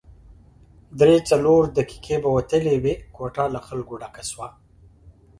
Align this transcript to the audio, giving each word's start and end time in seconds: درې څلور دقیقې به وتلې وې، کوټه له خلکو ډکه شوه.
درې 0.99 1.15
څلور 1.29 1.61
دقیقې 1.77 2.17
به 2.23 2.29
وتلې 2.37 2.75
وې، 2.83 2.93
کوټه 3.15 3.45
له 3.53 3.59
خلکو 3.67 3.93
ډکه 4.01 4.23
شوه. 4.29 4.47